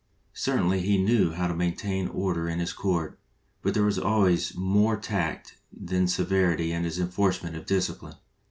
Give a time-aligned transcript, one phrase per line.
[0.33, 3.19] Certainly he knew how to maintain order in his court,
[3.61, 8.15] but there was always more tact than sever ity in his enforcement of discipline.